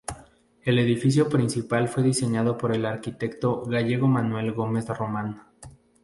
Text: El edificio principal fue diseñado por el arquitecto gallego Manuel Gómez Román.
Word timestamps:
El 0.63 0.79
edificio 0.79 1.29
principal 1.29 1.87
fue 1.87 2.01
diseñado 2.01 2.57
por 2.57 2.73
el 2.73 2.87
arquitecto 2.87 3.61
gallego 3.67 4.07
Manuel 4.07 4.51
Gómez 4.51 4.87
Román. 4.87 5.43